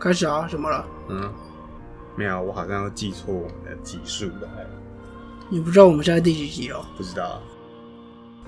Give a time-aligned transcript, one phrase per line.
[0.00, 0.86] 开始啊，什么了？
[1.10, 1.30] 嗯，
[2.16, 4.48] 没有，我好像要记错我们的集数了，
[5.50, 6.84] 你不知道我们现在第几集哦？
[6.96, 7.40] 不知道。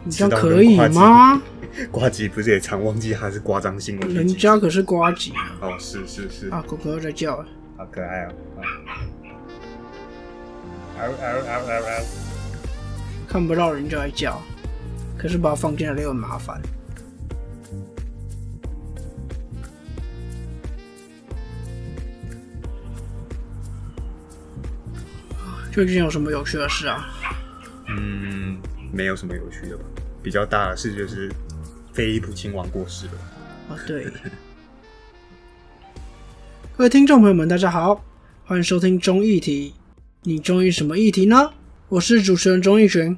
[0.05, 1.41] 你这样可以吗？
[1.93, 4.13] 瓜吉不是也常忘记他是夸张新闻？
[4.13, 5.53] 人家可是瓜吉啊！
[5.61, 7.47] 哦，是是是啊，狗狗又在叫了，
[7.77, 8.33] 好可爱哦！
[10.99, 11.13] 嗷嗷
[11.47, 12.05] 嗷嗷嗷！
[13.29, 14.41] 看不到人就在叫，
[15.17, 16.61] 可是把它放进来又很麻烦。
[25.73, 27.09] 最近有什么有趣的事啊？
[27.89, 28.59] 嗯，
[28.93, 29.85] 没有什么有趣的吧。
[30.23, 31.33] 比较大的事就是
[31.95, 33.13] 菲利普亲王过世了。
[33.71, 34.05] 啊，对。
[36.77, 38.05] 各位听众朋友们，大家好，
[38.45, 39.73] 欢迎收听中议题。
[40.25, 41.51] 你中意什么议题呢？
[41.89, 43.17] 我是主持人钟义群。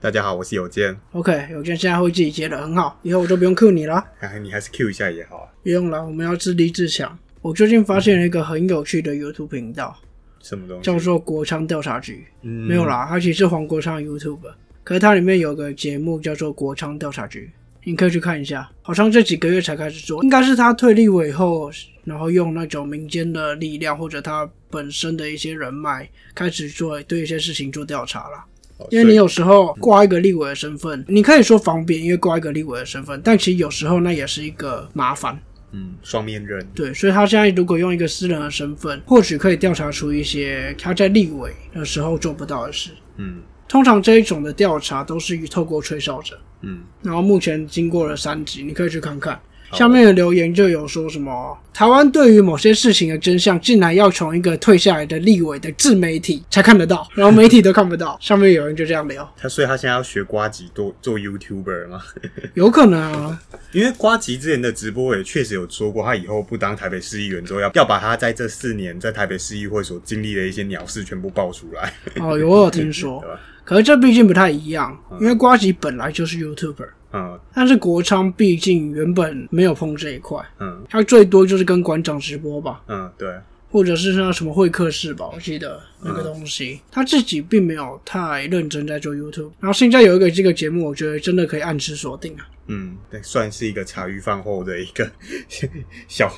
[0.00, 0.98] 大家好，我是有健。
[1.12, 4.04] OK，有健现在会自己接的很好，以后我就不用 Q 你了。
[4.18, 5.48] 哎你还是 Q 一下也好啊。
[5.62, 7.16] 不用了，我们要自立自强。
[7.40, 9.96] 我最近发现了一个很有趣的 YouTube 频道。
[10.42, 12.24] 什么东西叫做国昌调查局？
[12.42, 14.38] 嗯没有啦，它其实是黄国昌 YouTube，
[14.84, 17.50] 可是它里面有个节目叫做国昌调查局，
[17.84, 18.68] 你可以去看一下。
[18.82, 21.70] 好像这几个月才开始做，应该是他退立委后，
[22.04, 28.44] 然后用那种民间的力量或者他本身的一些人脉，开始做对一些事情做调查啦。
[28.90, 35.36] 因为你有时候挂一个立委的身份，你可以说方便，因为挂一个立委的身份，但其实有时候那也是一个麻烦。
[35.72, 42.90] 嗯，双面人对，所以他现在如果用一个私人的身份，或许可以调查出一些他在立委的时候做不到的事。
[43.16, 46.38] 嗯，通常这一种的调查都是透过吹哨者。
[46.62, 49.38] 嗯，然后目前经过了三集，你可以去看看。
[49.72, 58.16] 下面的留言就有说什么，台湾对于某些事情的真相，竟然要从一个退下来的立委的自媒体才看得到，然后媒体都看不到。
[58.20, 62.00] 上面有人就这样聊，他所以他现在要学瓜吉做做 YouTuber 吗？
[62.54, 63.40] 有可能啊，
[63.72, 71.92] 因为瓜吉之前的直播也确实有说过，他以后不当台北市议员之后，要要把他在这四年在台北市议会所经历的一些鸟事全部爆出来。
[72.20, 73.22] 哦，有我有听说，
[73.64, 76.88] 可是这毕竟不太一样，因为瓜吉本来就是 YouTuber。
[77.12, 83.34] 嗯，但是国昌毕竟原本没有碰这一块，嗯，他最多就是跟馆长直播吧，嗯，对，
[83.70, 89.50] 或者是那什么会客室吧，我记得那个东西，他自己并没有太认真在做 YouTube。
[89.58, 92.46] 然后现在有一个这个节目，我觉得真的可以按时锁定啊。
[92.66, 95.10] 嗯，对，算是一个茶余饭后的一个
[96.08, 96.30] 小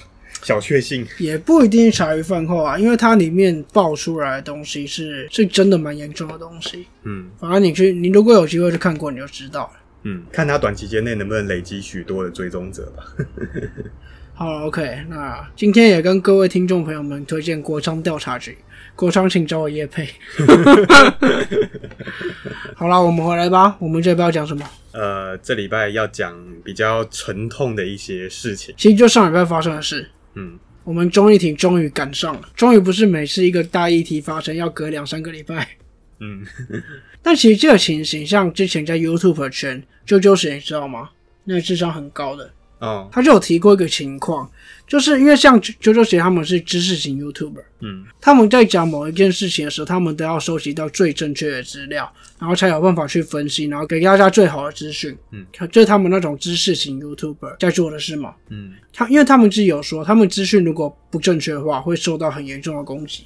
[0.42, 6.86] 小确幸，也不一定茶余饭后啊，因为它里面爆出来的东西是是真的蛮严重的东西。
[7.02, 9.79] 嗯，反正你去，你如果有机会去看过，你就知道了。
[10.02, 13.04] 嗯，看他短期间内能不能累积许多的追踪者吧。
[14.32, 18.56] 好，OK，那今天也跟各位听众朋友们推荐国昌调查局，
[18.96, 20.08] 国昌请找我叶佩。
[22.74, 23.76] 好了，我们回来吧。
[23.78, 24.66] 我们这边要讲什么？
[24.92, 26.34] 呃，这礼拜要讲
[26.64, 28.74] 比较沉痛的一些事情。
[28.78, 30.08] 其实就上礼拜发生的事。
[30.34, 35.68] 嗯，我们综艺庭终于赶上了，终于不是每次一个大议题发生要隔两三个礼拜。
[36.20, 36.44] 嗯，
[37.22, 41.10] 但其实这个情形，像之前在 YouTube 圈，啾啾谁你知道吗？
[41.44, 44.48] 那个智商很高的，哦，他就有提过一个情况，
[44.86, 63.24] 就是因为像啾啾谁他们是知识型 YouTuber，嗯，他们在讲某一件事情的时候，他们都要收集到最正确的资料，然后才有办法去分析，然后给大家最好的资讯，嗯，这是他们那种知识型 YouTuber 在做的事嘛，嗯，他因为他们自己有说，他们资讯如果不正确的话，会受到很严重的攻击。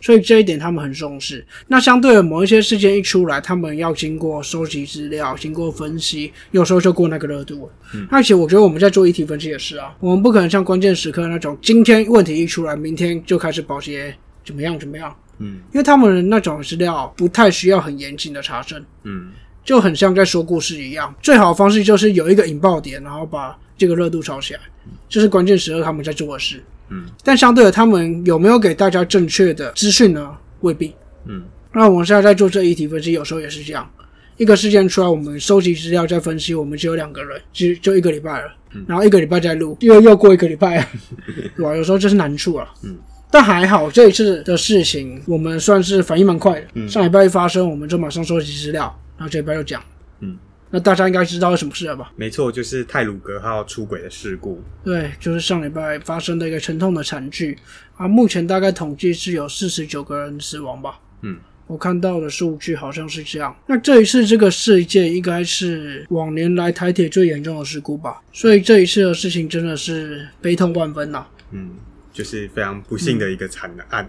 [0.00, 1.44] 所以这一点他们很重视。
[1.68, 7.72] 那相对的某一些事件一出来，他们要经过收集资料、经过分析，有时候就过那个热度了。
[7.94, 15.14] 嗯，而且我觉得我们在做议题分析也是啊，我们不可能像关键时刻那种，今天问题一出来，明天就开始保洁怎么样怎么样。
[15.38, 18.82] 嗯，因为他们的那种资料不太需要很严谨的查证。
[19.04, 19.30] 嗯，
[19.64, 21.14] 就很像在说故事一样。
[21.22, 24.60] 最好的方式就是有一个引爆点，然后把这个热度炒起来，
[25.08, 26.62] 这是关键时刻他们在做的事。
[26.90, 30.36] 嗯，但相对的，他们有没有给大家正确的资讯呢？
[30.60, 30.94] 未必。
[31.26, 31.42] 嗯，
[31.72, 33.88] 那我们现在在做这一题分析，有时候也是这样。
[34.36, 38.52] 一个事件出来，我们收集资料再分析，我们只有两个人，就就一个礼拜了。
[38.86, 40.86] 然后一个礼拜再录，又又过一个礼拜，
[41.56, 41.76] 对吧？
[41.76, 42.68] 有时候这是难处啊。
[42.82, 42.96] 嗯，
[43.30, 46.66] 但还好这一次的事情，我们算是反应蛮快的。
[46.74, 48.82] 嗯，上礼拜一发生，我们就马上收集资料，
[49.18, 49.82] 然后这礼拜又讲。
[50.20, 50.36] 嗯。
[50.70, 52.12] 那大家应该知道是什么事了吧？
[52.14, 54.62] 没错，就是泰鲁格号出轨的事故。
[54.84, 57.58] 对，就是上礼拜发生的一个沉痛的惨剧
[57.96, 58.06] 啊。
[58.06, 61.00] 目前大概统计是有四十九个人死亡吧。
[61.22, 61.36] 嗯，
[61.66, 63.54] 我看到的数据好像是这样。
[63.66, 68.22] 那这一次这个事件应该是往年来台铁最严重的事故吧？
[68.32, 71.26] 所以这一次的事情真的是悲痛万分呐。
[71.50, 71.70] 嗯，
[72.12, 74.08] 就是非常不幸的一个惨案。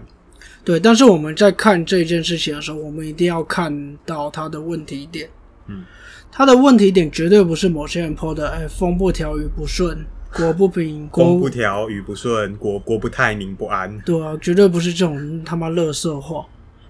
[0.64, 5.28] 对，但是我们在看这件事情的时候，我们一定要看到它的问题点。
[5.66, 5.84] 嗯。
[6.30, 9.98] 他的问题点绝对不是某些人泼的，哎，风不调雨不顺，
[10.34, 13.98] 国不平， 风不调雨不顺，国国不太宁不安。
[14.00, 16.46] 对啊，绝对不是这种他妈乐色话。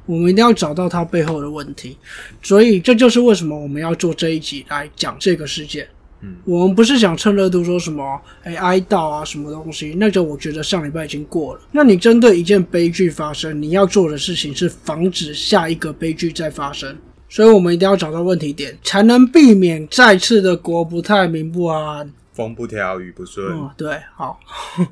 [0.06, 1.96] 我们一定要找到他背后的问题，
[2.42, 5.86] 所以这就是为什么我们要做这一集来讲这个事件。
[6.20, 11.60] 嗯，我们不是想趁热度说什么哎哀悼啊什么东西，那就我觉得上礼拜已经过了。
[11.72, 16.96] 那你针对一件悲剧发生，你要做的事情是防止下一个悲剧再发生。
[17.32, 22.12] 所以我们一定要找到问题点，才能避免再次的国不太民不安。
[22.34, 23.46] 风不调雨不顺。
[23.56, 24.38] 嗯，对，好。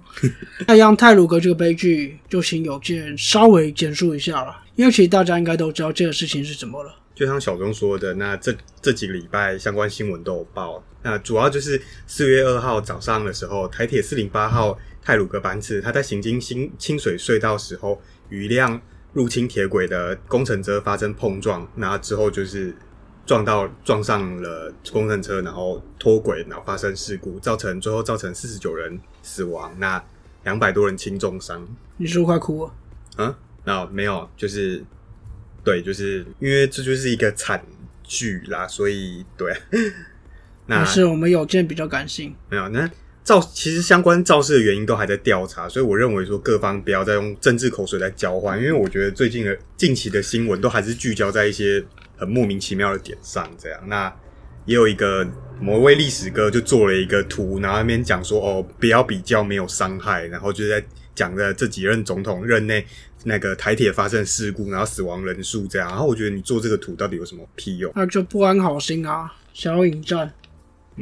[0.66, 6.94] 那让泰鲁格这个悲剧就请有健稍微简述一下了，因为其实大家应该都知道这个事情是怎么了。
[7.14, 10.82] 就像小钟说的，那这这几个礼拜相关新闻都有报。
[11.02, 18.00] 那主要就是四月二号早上的时候，台铁四零八号泰鲁格班次，它在行经新清水隧道时候，
[18.30, 18.80] 与一辆
[19.12, 22.74] 入侵铁轨的工程车发生碰撞，那之后就是
[23.26, 30.02] 撞到撞上了工程车，然后脱轨，然后发生事故，造成最后造成四十九人死亡，那
[30.44, 31.66] 两百多人轻重伤。
[31.96, 32.72] 你是不是快哭了？
[33.16, 34.82] 啊，那没有，就是
[35.62, 37.64] 对，就是因为这就是一个惨
[38.02, 39.54] 剧啦，所以对。
[40.66, 42.32] 那还是我们有见比较感性？
[42.48, 42.88] 没有，那
[43.22, 51.84] 肇其实相关肇事的原因都还在调查，所以我认为说各方不要再用政治口水来交换，因为我觉得最近的近期的新闻都还是聚焦在一些
[52.16, 53.80] 很莫名其妙的点上，这样。
[53.86, 54.12] 那
[54.64, 55.26] 也有一个
[55.60, 60.82] 某位历史哥就做了一个图，然后那边讲说哦，不要比较没有伤害，然后就在
[61.14, 62.84] 讲的这几任总统任内
[63.24, 65.88] 那个台铁发生事故，然后死亡人数这样。
[65.88, 67.92] 然后我觉得你做这个图到底有什么屁用？
[67.94, 70.32] 那就不安好心啊，想要引战。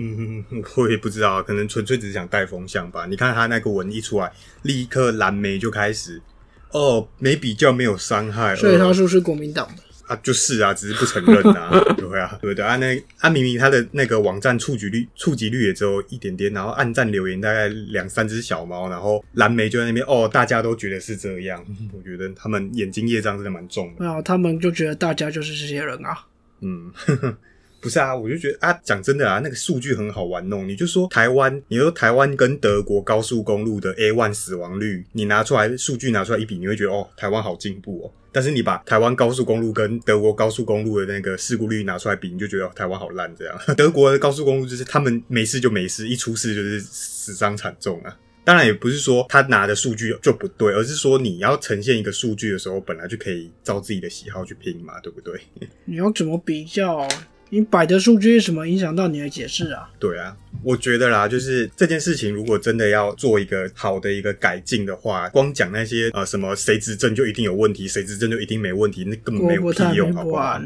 [0.00, 0.44] 嗯，
[0.76, 3.04] 我也不知道，可能纯粹只是想带风向吧。
[3.06, 6.22] 你看他那个文一出来，立刻蓝莓就开始
[6.70, 9.82] 哦，没比较没有伤害，所以呃他是不是国民党的？
[10.06, 11.68] 啊，就是啊，只是不承认啊，
[11.98, 12.76] 对啊，对不对啊？
[12.76, 21.62] 那啊，明明他的那个网站触及率触及率也只有一点点，然后暗赞留言大概两三只小猫，然后蓝莓就在那边哦，大家都觉得是这样，
[21.92, 24.00] 我觉得他们眼睛业障真的蛮重的。
[24.00, 26.24] 没有，他们就觉得大家就是这些人啊。
[26.62, 26.90] 嗯，
[27.80, 30.68] 不是啊，我就觉得啊，讲真的啊，那个数据很好玩弄。
[30.68, 38.10] 你就说台湾，你说台湾跟德国高速公路的 A one 死亡率，你拿出来数据拿出来一比，你会觉得哦，台湾好进步哦。
[38.30, 43.58] 但是你把台湾高速公路跟德国高速公路的那个事故率拿出来比，你就觉得、台湾好烂这样。
[43.76, 48.16] 德国的高速公路就是他们没事就没事，一出事就是死伤惨重啊。
[48.44, 55.40] 当然也不是说他拿的数据就不对，而是说你要呈现一个数据的时候，本来就可以照自己的喜好去拼嘛，对不对？
[55.86, 57.08] 你要怎么比较？
[57.50, 59.88] 你摆的数据是什么影响到你的解释啊？
[59.98, 70.60] 对啊，我觉得啦，就是这件事情如果真的要做一个好的一个改进的话，光讲那些呃什么谁执政就一定有问题，谁执政就一定没问题，那根本没有屁用，好不好？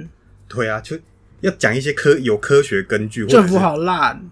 [0.48, 0.98] 对啊，就
[1.40, 4.22] 要讲一些科有科学根据，或政府好烂，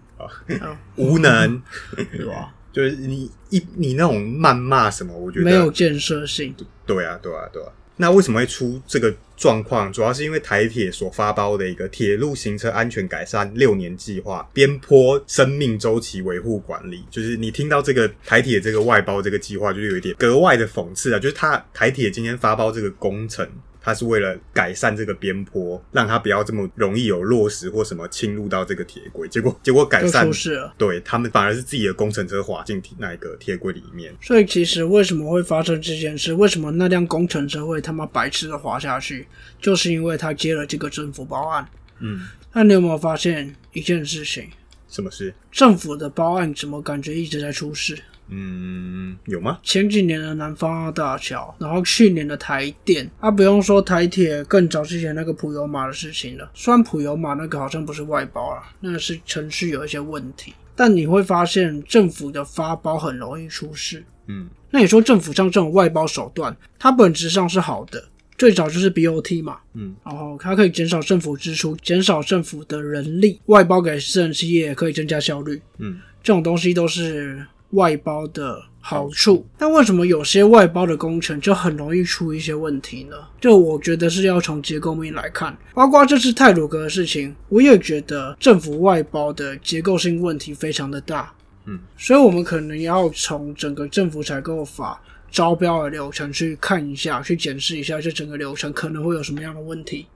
[0.97, 1.61] 无能，
[2.15, 2.53] 对吧？
[2.71, 6.55] 就是你一你那种谩骂什么，我觉得没有建设性。
[6.85, 7.69] 对啊，对啊，对啊。
[8.01, 9.93] 那为什么会出这个状况？
[9.93, 21.19] 主要是因为台铁所发包的一个铁路行车安全改善六年计划边坡生命周期维护管理，就是你听到这个台铁这个外包这个计划，就有一点格外的讽刺啊！
[21.19, 23.47] 就是他台铁今天发包这个工程。
[23.81, 29.27] 它是为了改善这个边坡，让它不要这么容易有落石或什么侵入到这个铁轨。
[29.27, 30.73] 结果结果改善出事了。
[30.77, 34.15] 对他们反而是自己的工程车滑进那个铁轨里面。
[34.21, 36.33] 所以其实为什么会发生这件事？
[36.33, 39.27] 为什么那辆工程车会他妈白痴的滑下去？
[39.59, 41.67] 就是因为他接了这个政府报案。
[41.99, 44.49] 嗯，那你有没有发现一件事情？
[44.87, 45.33] 什么事？
[45.51, 47.97] 政府的报案怎么感觉一直在出事？
[48.29, 49.59] 嗯，有吗？
[49.63, 56.49] 前几年的南方澳大桥，然后去年的台电，啊，不用说台铁，更早之前那个普悠马的事情了。
[56.53, 64.03] 虽然普悠马那个好像不是外包啊，那个是程序有一些问题，但你会发现政府的发包很容易出事。
[64.27, 68.01] 嗯，那你说政府像这种外包手段，它本质上是好的，
[68.37, 79.45] 最早就是 BOT 嘛，嗯，然后它可以减少政府支出，减少政府的人力，外包给私人企业也可以增加效率，嗯，这种东西都是外包的好处。
[79.57, 83.15] 但为什么有些外包的工程就很容易出一些问题呢？
[83.39, 91.33] 就我觉得是要从结构面来看，包括这次泰鲁格的事情，我也觉得政府外包的结构性问题非常的大。
[91.65, 94.99] 嗯，所以我们可能要从整个政府采购法
[95.29, 100.07] 招标的流程去看一下，去检视一下这整个流程可能会有什么样的问题。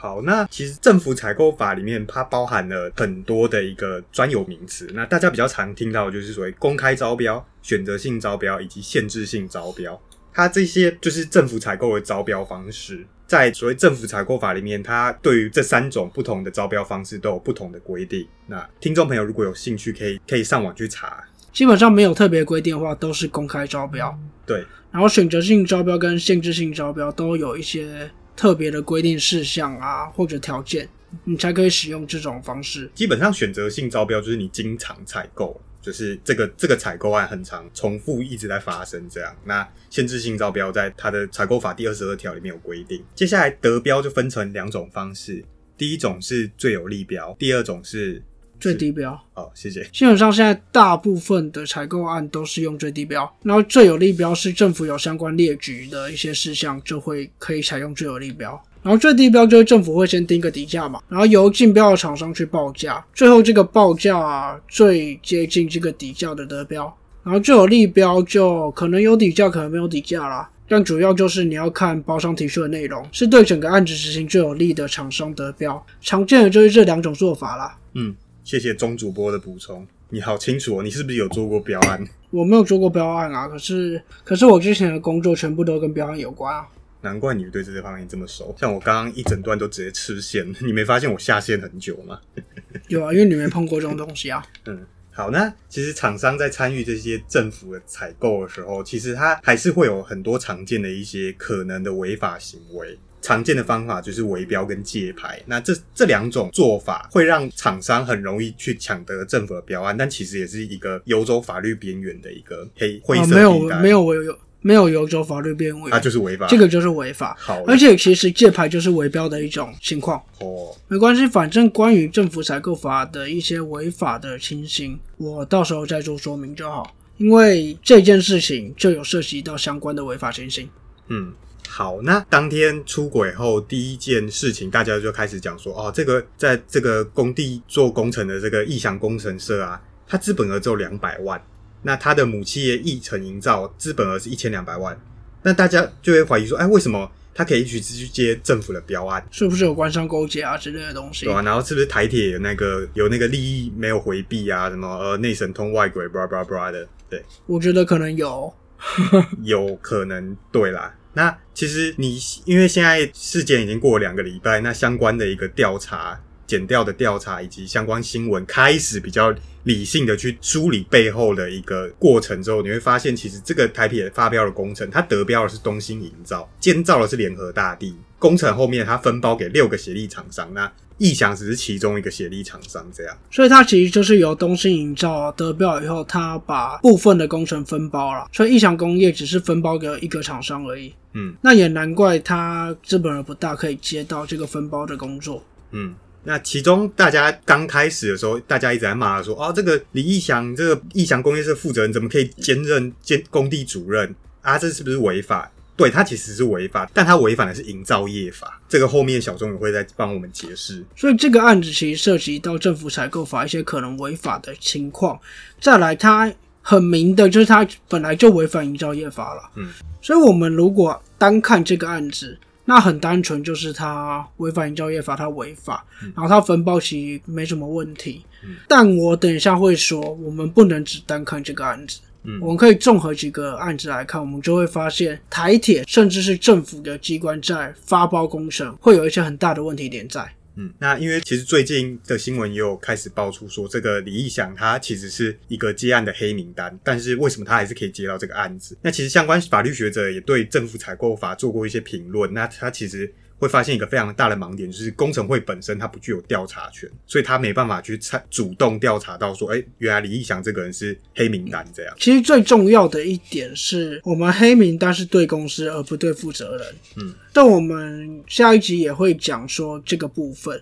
[0.00, 10.00] 好，那其实政府采购法里面它包含了很多的一个专有名词，那大家比较常听到的就是所谓公开招标、选择性招标以及限制性招标。
[10.32, 13.04] 它这些就是政府采购的招标方式。
[13.26, 18.24] 在所谓政府采购法里面，它对于这三种不同的招标方式都有不同的规定。
[18.46, 21.24] 那听众朋友如果有兴趣，可以可以上网去查。
[21.52, 24.16] 基本上没有特别规定的话，都是公开招标。
[24.46, 30.88] 对，然后选择性招标跟限制性招标都有一些特别的规定事项啊，或者条件，
[31.24, 32.88] 你才可以使用这种方式。
[32.94, 39.36] 基本上选择性招标就是你经常采购，就是这个这个采购案很常，重复一直在发生这样。
[39.44, 43.04] 那限制性招标在它的采购法第二十二条里面有规定。
[43.12, 45.44] 接下来得标就分成两种方式，
[45.76, 48.22] 第一种是最有利标，第二种是
[48.60, 49.18] 最低标。
[49.32, 49.82] 好，谢谢。
[49.92, 58.60] 基本上现在大部分的采购案都是用最低标，然后最有利标是政府有相关列举的一些事项，就会可以采用最有利标。
[58.82, 66.92] 然后最低标就是政府会先定个底价嘛，然后由竞标的厂商去报价，最后这个报价最接近这个底价的得标。
[67.24, 70.48] 然后最有利标就可能有底价，可能没有底价啦。
[70.66, 75.84] 但主要就是你要看包商提出的内容，是对整个案子执行最有利的厂商得标。
[76.00, 77.76] 常见的就是这两种做法啦。
[77.94, 78.14] 嗯，
[78.48, 79.86] 谢谢钟主播的补充。
[80.08, 82.02] 你好清楚哦，你是不是有做过标案？
[82.30, 86.66] 我没有做过标案啊，可是可是我之前的工作全部都跟标案有关啊。
[87.02, 88.56] 难怪你对这些方面这么熟。
[88.58, 92.18] 像我刚刚一整段都直接吃线，你没发现我下线很久吗？
[92.88, 94.42] 有啊，因为你没碰过这种东西啊。
[94.64, 102.98] 嗯，好，那其实厂商在参与这些政府的采购的时候，其实它还是会有很多常见的一些可能的违法行为。
[103.20, 113.36] 常见的方法就是围标跟借牌，那这这两种做法会让厂商很容易去抢得政府的标案，但其实也是一个游走法律边缘的一个黑灰色地带。
[113.36, 116.46] 没有没有我有没有游走法律边缘，它就是违法。
[116.48, 117.36] 这个就是违法。
[117.38, 120.20] 好，而且其实借牌就是围标的一种情况。
[120.40, 126.94] 哦，没关系，反正关于政府采购法的一些违法的情形，我到时候再做说明就好。
[127.18, 130.68] 因为这件事情就有涉及到相关的违法情形。
[131.08, 131.32] 嗯。
[131.78, 141.40] 好，那当天出轨后第一件事情，大家就开始讲说，哦，这个在这个工地做工程的这个义祥工程社啊，它资本额只有两百万，
[141.82, 145.00] 那它的母企业义成营造资本额是一千两百万，
[145.44, 149.24] 那大家就会怀疑说，哎，为什么他可以一直去接政府的标案？
[149.30, 151.26] 是不是有官商勾结啊之类的东西？
[151.26, 154.68] 对啊，然后是不是台铁有那个有那个利益没有回避啊？
[154.68, 156.88] 什么呃内神通外鬼，bra bra bra 的？
[157.08, 158.52] 对，我觉得可能有，
[159.44, 160.92] 有可能对啦。
[161.18, 169.34] 那其实你因为现在事件已经过了两个礼拜，那相关的一个调查、检调的调查以及相关新闻开始比较
[169.64, 180.70] 理性的去梳理背后的一个过程之后，你会发现，其实这个台铁发标的工程，它得标的是东兴营造，建造的是联合大地，工程后面它分包给六个协力厂商，那。
[181.00, 190.92] 意翔只是其中一个协力厂商，这样，所以它其实就是由东兴营造得标以后，它把部分的工程分包了，所以意翔工业只是分包给一个厂商而已。
[191.12, 195.40] 嗯，那也难怪他资本额不大，可以接到这个分包的工作。
[195.70, 195.94] 嗯，
[196.24, 204.58] 那其中大家刚开始的时候，大家一直在骂说，哦，这个李义祥这个义祥工业社负责人怎么可以兼任兼工地主任啊？
[204.58, 205.48] 这是不是违法？
[205.78, 208.60] 对，它其实是违法，但它违反的是营造业法。
[208.68, 210.84] 这个后面小钟也会再帮我们解释。
[210.96, 215.16] 所以这个案子其实涉及到政府采购法一些可能违法的情况。
[215.60, 216.30] 再来，它
[216.62, 219.50] 很明的就是它本来就违反营造业法了。
[219.54, 219.68] 嗯，
[220.02, 228.24] 所以我们如果单看这个案子，那很单纯就是它违反营造业法，它违法，然后它分包其实没什么问题。
[228.66, 232.00] 但我等一下会说，我们不能只单看这个案子。
[232.40, 240.30] 我们可以综合几个案子来看，我们就会发现台铁甚至是政府的机关在发包工程会有一些很大的问题点在。
[240.56, 248.76] 嗯，那因为其实最近的新闻也有开始爆出说，这个李义祥他其实是一个接案的黑名单，但是为什么他还是可以接到这个案子？
[248.82, 253.12] 那其实相关法律学者也对政府采购法做过一些评论，那他其实。
[253.38, 261.94] 会发现一个非常大的盲点，就是工程会本身它不具有调查权，所以他没办法去参主动调查到说，哎，原来李义祥这个人是黑名单这样。
[261.98, 266.74] 其实最重要的一点是我们黑名单是对公司而不对负责人。
[266.96, 270.60] 嗯，但我们下一集也会讲说这个部分。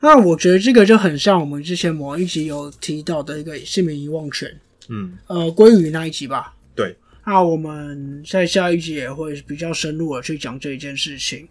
[0.00, 4.52] 那我觉得这个就很像我们之前某一集有提到的一个姓名遗忘权。
[4.88, 6.54] 嗯，呃，鲑鱼那一集吧。
[6.74, 6.96] 对。
[7.24, 11.48] 那我们在下一集也会比较深入的去讲这一件事情。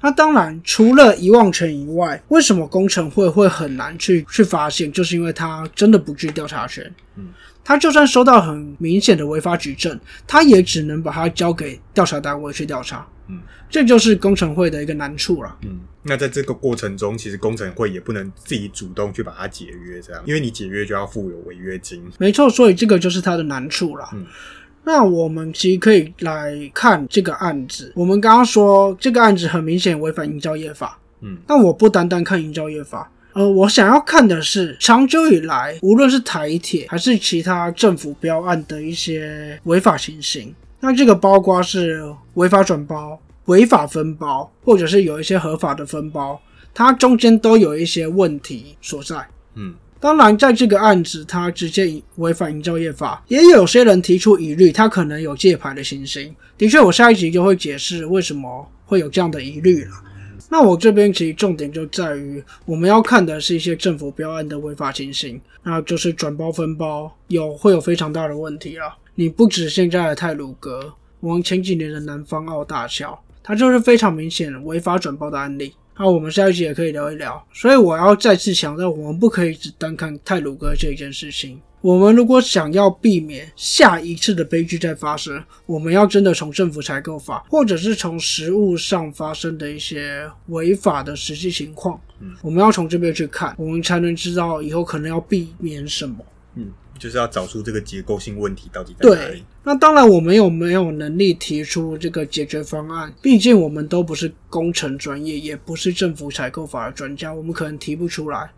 [0.00, 4.90] 那当然，除了遗忘权以外，为什么工程会会很难去去发现？
[4.92, 6.88] 就是因为他真的不具调查权。
[7.16, 7.28] 嗯，
[7.64, 13.04] 他就算收到很明显的违法举证，他也只能把它交给调查单位去调查。
[13.26, 15.56] 嗯，这就是工程会的一个难处了。
[15.62, 22.02] 嗯，那在这个过程中，其实工程会也不能自己主动去把它解约，这样，因为你解约就要付有违约金。
[22.18, 24.08] 没错，所以这个就是它的难处了。
[24.12, 24.24] 嗯。
[24.88, 27.92] 那我们其实可以来看这个案子。
[27.94, 40.54] 我们刚刚说这个案子很明显违反营造业法，嗯，但我不单单看营造业法，呃，我想要看的是长久以来，无论是台铁还是其他政府标案的一些违法情形。
[40.80, 42.02] 那这个包括是
[42.34, 46.40] 违法转包、违法分包，或者是有一些合法的分包，
[46.72, 49.16] 它中间都有一些问题所在。
[49.54, 56.32] 嗯，当然，在这个案子，它直接违反营造业法，也有些人提出疑虑，它可能有借牌的情形。
[56.56, 59.90] 的确，我下一集就会解释为什么会有这样的疑虑了。
[60.48, 68.96] 那我这边其实重点就在于，我们要看的是一些政府标案的违法情形，那就是转包分包有会有非常大的问题了。
[69.16, 75.74] 你不止现在的泰鲁阁，我们前几年的南方澳大桥，它就是非常明显违法转包的案例。
[75.98, 77.44] 那我们下一集也可以聊一聊。
[77.52, 81.60] 所以我要再次强调，我们不可以只单看泰鲁哥这一件事情。
[81.80, 96.16] 我们如果想要避免下一次的悲剧再发生，我们要真的从政府采购法，或者是从实物上发生的一些违法的实际情况，嗯，我们要从这边去看，我们才能知道以后可能要避免什么。
[96.56, 103.12] 嗯，就是要找出这个结构性问题到底在哪里。，那当然，我们有没有能力提出这个解决方案？
[103.20, 108.50] 毕竟我们都不是工程专业，也不是政府采购法的专家，我们可能提不出来。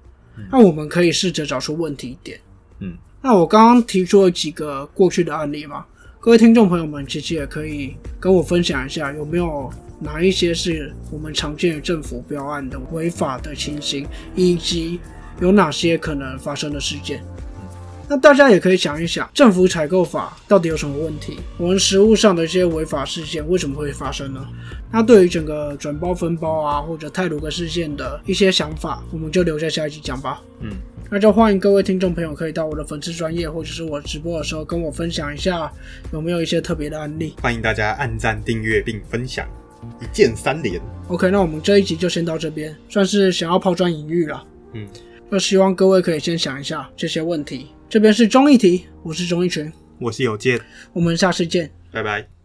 [0.53, 2.39] 那我们可以试着找出问题点。
[2.79, 5.85] 嗯，那我刚刚提出了几个过去的案例嘛，
[6.21, 15.01] 各位听众朋友们，其实也可以跟我分享一下，有没有哪一些是我们常见的政府标案的违法的情形，以及
[15.41, 17.21] 有哪些可能发生的事件。
[18.11, 21.39] 那大家也可以想一想，政府采购法到底有什么问题？
[21.57, 24.45] 我们实务上的一些违法事件为什么会发生呢？
[24.91, 30.43] 那对于整个转包分包啊，或者泰鲁格事件的一些想法，我们就留在下一集讲吧。
[30.59, 30.73] 嗯，
[31.09, 35.71] 那就欢迎各位听众朋友可以到我的粉丝专业，或者是我直播的时候跟我分享一下
[36.13, 37.37] 有没有一些特别的案例。
[37.41, 39.47] 欢迎大家按赞、订阅并分享，
[40.01, 40.83] 一键三连。
[41.07, 44.45] OK，那我们这一集就先到这边，算是想要抛砖引玉了。
[44.75, 44.85] 嗯，
[45.29, 47.69] 那希望各位可以先想一下这些问题。
[47.91, 50.61] 这边是中艺题，我是钟义群，我是有健，
[50.93, 51.69] 我们下次见。
[51.91, 52.40] 拜拜。